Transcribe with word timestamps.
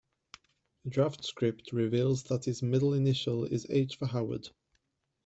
A 0.83 0.89
draft 0.89 1.23
script 1.23 1.73
reveals 1.73 2.23
that 2.23 2.45
his 2.45 2.63
middle 2.63 2.95
initial 2.95 3.43
is 3.45 3.67
"H" 3.69 3.97
for 3.97 4.07
"Howard". 4.07 4.49